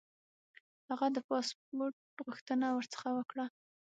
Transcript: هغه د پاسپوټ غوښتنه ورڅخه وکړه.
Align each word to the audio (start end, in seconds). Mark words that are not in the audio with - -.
هغه 0.89 1.07
د 1.15 1.17
پاسپوټ 1.27 1.93
غوښتنه 2.25 2.67
ورڅخه 2.73 3.09
وکړه. 3.17 3.45